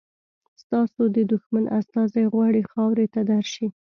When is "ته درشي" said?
3.13-3.67